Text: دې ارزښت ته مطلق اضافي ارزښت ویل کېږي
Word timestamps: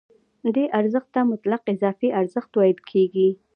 دې 0.55 0.65
ارزښت 0.79 1.09
ته 1.15 1.21
مطلق 1.31 1.61
اضافي 1.73 2.09
ارزښت 2.19 2.51
ویل 2.55 2.79
کېږي 2.89 3.29